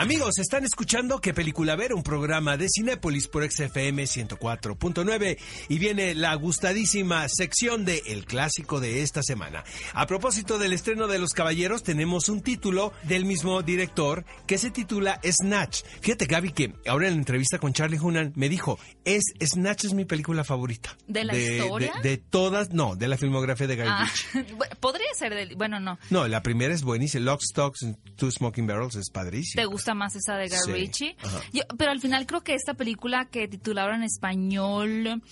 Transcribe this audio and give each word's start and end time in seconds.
Amigos, 0.00 0.38
están 0.38 0.64
escuchando 0.64 1.20
¿Qué 1.20 1.34
película 1.34 1.76
ver? 1.76 1.92
Un 1.92 2.02
programa 2.02 2.56
de 2.56 2.68
Cinépolis 2.74 3.28
por 3.28 3.44
XFM 3.44 4.04
104.9 4.04 5.36
y 5.68 5.78
viene 5.78 6.14
la 6.14 6.34
gustadísima 6.36 7.28
sección 7.28 7.84
de 7.84 8.02
El 8.06 8.24
Clásico 8.24 8.80
de 8.80 9.02
esta 9.02 9.22
semana. 9.22 9.62
A 9.92 10.06
propósito 10.06 10.58
del 10.58 10.72
estreno 10.72 11.06
de 11.06 11.18
Los 11.18 11.34
Caballeros, 11.34 11.82
tenemos 11.82 12.30
un 12.30 12.40
título 12.40 12.94
del 13.02 13.26
mismo 13.26 13.60
director 13.60 14.24
que 14.46 14.56
se 14.56 14.70
titula 14.70 15.20
Snatch. 15.22 15.82
Fíjate, 16.00 16.24
Gaby, 16.24 16.52
que 16.52 16.72
ahora 16.86 17.08
en 17.08 17.12
la 17.12 17.18
entrevista 17.18 17.58
con 17.58 17.74
Charlie 17.74 18.00
Hunan 18.00 18.32
me 18.36 18.48
dijo, 18.48 18.78
es 19.04 19.22
Snatch 19.44 19.84
es 19.84 19.92
mi 19.92 20.06
película 20.06 20.44
favorita. 20.44 20.96
¿De 21.08 21.24
la 21.24 21.36
historia? 21.36 21.92
De, 22.02 22.16
todas, 22.16 22.70
no, 22.70 22.96
de 22.96 23.06
la 23.06 23.18
filmografía 23.18 23.66
de 23.66 23.76
Guy 23.76 23.84
Ah, 23.86 24.10
Ritchie. 24.32 24.56
podría 24.80 25.12
ser 25.14 25.34
del... 25.34 25.56
Bueno, 25.56 25.78
no. 25.78 25.98
No, 26.08 26.26
la 26.26 26.42
primera 26.42 26.72
es 26.72 26.84
buenísima. 26.84 27.22
Lock, 27.26 27.42
Stocks 27.42 27.80
Two 28.16 28.30
Smoking 28.30 28.66
Barrels 28.66 28.96
es 28.96 29.10
padrísima. 29.10 29.60
¿Te 29.60 29.66
gusta 29.66 29.89
más 29.94 30.16
esa 30.16 30.36
de 30.36 30.48
Guy 30.48 30.58
Sí, 30.64 30.72
Ritchie? 30.72 31.16
Yo- 31.52 31.62
pero 31.78 31.90
al 31.90 32.00
final 32.00 32.26
creo 32.26 32.42
que 32.42 32.54
esta 32.54 32.74
película 32.74 33.26
que 33.30 33.48
titularon 33.48 33.96
en 33.96 34.02
español 34.04 35.22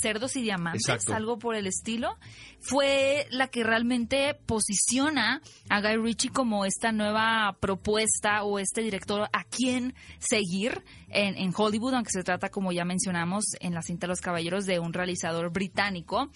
Cerdos 0.00 0.36
y 0.36 0.42
Diamantes, 0.42 0.82
Exacto. 0.88 1.14
algo 1.14 1.38
por 1.38 1.54
el 1.56 1.66
estilo, 1.66 2.16
fue 2.60 3.26
la 3.30 3.48
que 3.48 3.64
realmente 3.64 4.34
posiciona 4.46 5.40
a 5.68 5.80
Guy 5.80 5.96
Ritchie 5.96 6.30
como 6.30 6.64
esta 6.64 6.92
nueva 6.92 7.56
propuesta 7.60 8.42
o 8.44 8.58
este 8.58 8.82
director 8.82 9.28
a 9.32 9.44
quien 9.44 9.94
seguir 10.18 10.84
en, 11.08 11.36
en 11.36 11.52
Hollywood, 11.56 11.94
aunque 11.94 12.10
se 12.12 12.22
trata, 12.22 12.50
como 12.50 12.72
ya 12.72 12.84
mencionamos, 12.84 13.44
en 13.60 13.74
la 13.74 13.82
cinta 13.82 14.06
Los 14.06 14.20
Caballeros 14.20 14.66
de 14.66 14.78
un 14.78 14.92
realizador 14.92 15.50
británico. 15.50 16.30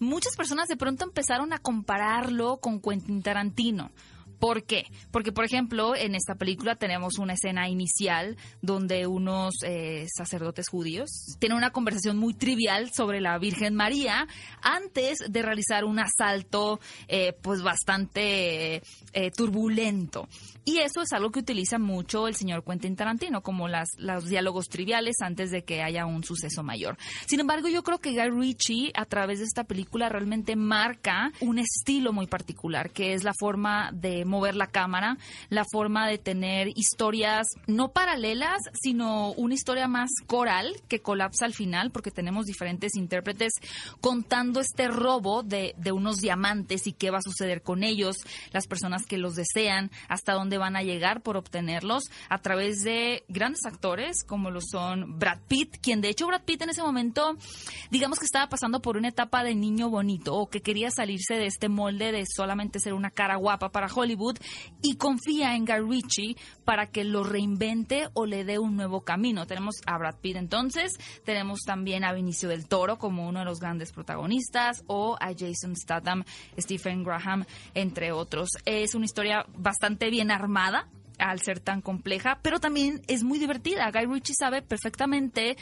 Muchas 0.00 0.36
personas 0.36 0.68
de 0.68 0.76
pronto 0.76 1.04
empezaron 1.04 1.52
a 1.52 1.58
compararlo 1.58 2.58
con 2.58 2.80
Quentin 2.80 3.22
Tarantino. 3.22 3.90
¿Por 4.38 4.64
qué? 4.64 4.86
Porque, 5.10 5.32
por 5.32 5.44
ejemplo, 5.44 5.96
en 5.96 6.14
esta 6.14 6.34
película 6.34 6.76
tenemos 6.76 7.18
una 7.18 7.34
escena 7.34 7.68
inicial 7.68 8.36
donde 8.62 9.06
unos 9.06 9.54
eh, 9.64 10.06
sacerdotes 10.16 10.68
judíos 10.68 11.36
tienen 11.38 11.58
una 11.58 11.70
conversación 11.70 12.16
muy 12.16 12.34
trivial 12.34 12.90
sobre 12.92 13.20
la 13.20 13.38
Virgen 13.38 13.74
María 13.74 14.26
antes 14.62 15.18
de 15.28 15.42
realizar 15.42 15.84
un 15.84 15.98
asalto 15.98 16.80
eh, 17.08 17.32
pues 17.42 17.62
bastante 17.62 18.82
eh, 19.12 19.30
turbulento. 19.36 20.28
Y 20.64 20.78
eso 20.80 21.00
es 21.00 21.12
algo 21.12 21.30
que 21.30 21.40
utiliza 21.40 21.78
mucho 21.78 22.28
el 22.28 22.34
señor 22.34 22.62
Quentin 22.62 22.94
Tarantino, 22.94 23.42
como 23.42 23.68
las, 23.68 23.88
los 23.96 24.26
diálogos 24.26 24.68
triviales 24.68 25.16
antes 25.20 25.50
de 25.50 25.64
que 25.64 25.82
haya 25.82 26.04
un 26.04 26.22
suceso 26.24 26.62
mayor. 26.62 26.98
Sin 27.26 27.40
embargo, 27.40 27.68
yo 27.68 27.82
creo 27.82 27.98
que 28.00 28.10
Guy 28.10 28.30
Ritchie, 28.30 28.92
a 28.94 29.06
través 29.06 29.38
de 29.38 29.46
esta 29.46 29.64
película, 29.64 30.10
realmente 30.10 30.56
marca 30.56 31.32
un 31.40 31.58
estilo 31.58 32.12
muy 32.12 32.26
particular, 32.26 32.90
que 32.90 33.14
es 33.14 33.24
la 33.24 33.32
forma 33.32 33.90
de 33.92 34.26
mover 34.28 34.54
la 34.54 34.66
cámara, 34.68 35.18
la 35.48 35.64
forma 35.64 36.06
de 36.06 36.18
tener 36.18 36.68
historias 36.76 37.46
no 37.66 37.92
paralelas, 37.92 38.60
sino 38.80 39.32
una 39.32 39.54
historia 39.54 39.88
más 39.88 40.10
coral 40.26 40.76
que 40.88 41.00
colapsa 41.00 41.44
al 41.44 41.54
final, 41.54 41.90
porque 41.90 42.10
tenemos 42.10 42.46
diferentes 42.46 42.94
intérpretes 42.96 43.52
contando 44.00 44.60
este 44.60 44.88
robo 44.88 45.42
de, 45.42 45.74
unos 45.92 46.18
diamantes 46.18 46.86
y 46.86 46.92
qué 46.92 47.10
va 47.10 47.18
a 47.18 47.22
suceder 47.22 47.62
con 47.62 47.82
ellos, 47.82 48.16
las 48.52 48.66
personas 48.66 49.06
que 49.06 49.18
los 49.18 49.34
desean, 49.34 49.90
hasta 50.08 50.34
dónde 50.34 50.58
van 50.58 50.76
a 50.76 50.82
llegar 50.82 51.22
por 51.22 51.36
obtenerlos, 51.36 52.04
a 52.28 52.38
través 52.38 52.82
de 52.82 53.24
grandes 53.28 53.64
actores 53.64 54.22
como 54.24 54.50
lo 54.50 54.60
son 54.60 55.18
Brad 55.18 55.38
Pitt, 55.48 55.78
quien 55.80 56.00
de 56.00 56.10
hecho 56.10 56.26
Brad 56.26 56.42
Pitt 56.42 56.62
en 56.62 56.70
ese 56.70 56.82
momento, 56.82 57.36
digamos 57.90 58.18
que 58.18 58.26
estaba 58.26 58.48
pasando 58.48 58.82
por 58.82 58.96
una 58.96 59.08
etapa 59.08 59.42
de 59.42 59.54
niño 59.54 59.88
bonito 59.88 60.34
o 60.34 60.48
que 60.48 60.60
quería 60.60 60.90
salirse 60.90 61.34
de 61.34 61.46
este 61.46 61.68
molde 61.68 62.12
de 62.12 62.24
solamente 62.26 62.80
ser 62.80 62.92
una 62.92 63.10
cara 63.10 63.36
guapa 63.36 63.70
para 63.70 63.88
Hollywood 63.92 64.17
y 64.82 64.96
confía 64.96 65.54
en 65.54 65.64
Guy 65.64 65.80
Ritchie 65.88 66.36
para 66.64 66.90
que 66.90 67.04
lo 67.04 67.24
reinvente 67.24 68.08
o 68.14 68.26
le 68.26 68.44
dé 68.44 68.58
un 68.58 68.76
nuevo 68.76 69.02
camino. 69.02 69.46
Tenemos 69.46 69.76
a 69.86 69.98
Brad 69.98 70.16
Pitt 70.20 70.36
entonces, 70.36 70.98
tenemos 71.24 71.60
también 71.60 72.04
a 72.04 72.12
Benicio 72.12 72.48
del 72.48 72.66
Toro 72.66 72.98
como 72.98 73.28
uno 73.28 73.40
de 73.40 73.44
los 73.44 73.60
grandes 73.60 73.92
protagonistas 73.92 74.84
o 74.86 75.16
a 75.20 75.28
Jason 75.28 75.76
Statham, 75.76 76.24
Stephen 76.58 77.04
Graham, 77.04 77.44
entre 77.74 78.12
otros. 78.12 78.50
Es 78.64 78.94
una 78.94 79.04
historia 79.04 79.46
bastante 79.56 80.10
bien 80.10 80.30
armada 80.30 80.88
al 81.18 81.40
ser 81.40 81.60
tan 81.60 81.82
compleja, 81.82 82.38
pero 82.42 82.60
también 82.60 83.02
es 83.08 83.24
muy 83.24 83.38
divertida. 83.38 83.90
Guy 83.90 84.06
Ritchie 84.06 84.34
sabe 84.38 84.62
perfectamente 84.62 85.56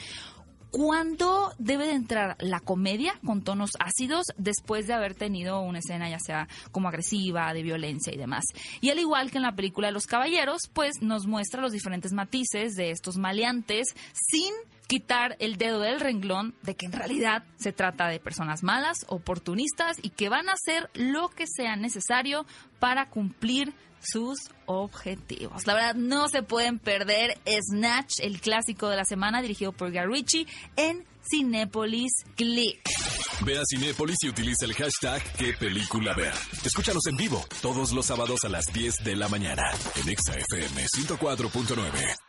cuándo 0.71 1.53
debe 1.59 1.87
de 1.87 1.93
entrar 1.93 2.37
la 2.41 2.61
comedia 2.61 3.19
con 3.25 3.43
tonos 3.43 3.71
ácidos 3.79 4.27
después 4.37 4.87
de 4.87 4.95
haber 4.95 5.15
tenido 5.15 5.61
una 5.61 5.79
escena 5.79 6.09
ya 6.09 6.19
sea 6.19 6.49
como 6.73 6.89
agresiva, 6.89 7.53
de 7.55 7.63
violencia 7.63 8.13
y 8.13 8.17
demás. 8.17 8.45
Y 8.81 8.91
al 8.91 8.99
igual 8.99 9.31
que 9.31 9.39
en 9.39 9.45
la 9.45 9.57
película 9.57 9.89
de 9.89 9.93
Los 9.93 10.07
Caballeros, 10.07 10.63
pues 10.73 11.01
nos 11.01 11.27
muestra 11.27 11.63
los 11.63 11.73
diferentes 11.73 12.13
matices 12.13 12.75
de 12.75 12.91
estos 12.91 13.17
maleantes 13.17 13.95
sin 14.13 14.53
quitar 14.87 15.37
el 15.41 15.57
dedo 15.57 15.81
del 15.81 16.01
renglón 16.01 16.55
de 16.63 16.77
que 16.77 16.87
en 16.87 16.93
realidad 16.93 17.45
se 17.57 17.73
trata 17.73 18.09
de 18.09 18.21
personas 18.21 18.63
malas, 18.63 19.05
oportunistas 19.09 19.97
y 20.03 20.11
que 20.11 20.29
van 20.29 20.49
a 20.49 20.53
hacer 20.53 20.91
lo 20.95 21.29
que 21.29 21.47
sea 21.47 21.77
necesario 21.77 22.47
para 22.79 23.09
cumplir 23.11 23.75
sus 24.01 24.39
objetivos. 24.67 25.67
La 25.67 25.75
verdad, 25.75 25.95
no 25.95 26.29
se 26.29 26.43
pueden 26.43 26.79
perder 26.79 27.39
Snatch, 27.47 28.21
el 28.21 28.41
clásico 28.41 28.89
de 28.89 28.97
la 28.97 29.05
semana 29.05 29.43
dirigido 29.43 29.73
por 29.73 29.91
Guy 29.91 30.07
Ritchie 30.07 30.47
en 30.77 31.05
Cinépolis 31.29 32.13
Click. 32.37 32.81
Ve 33.45 33.59
a 33.59 33.63
Cinépolis 33.69 34.17
y 34.23 34.29
utiliza 34.29 34.65
el 34.65 34.75
hashtag 34.75 35.23
¿Qué 35.37 35.53
película 35.55 36.15
ver? 36.15 36.33
Escúchanos 36.65 37.07
en 37.07 37.17
vivo 37.17 37.45
todos 37.61 37.93
los 37.93 38.07
sábados 38.07 38.45
a 38.45 38.49
las 38.49 38.65
10 38.73 39.05
de 39.05 39.17
la 39.17 39.29
mañana 39.29 39.63
en 39.97 40.09
Exa 40.09 40.35
FM 40.35 40.87
104.9. 40.87 42.26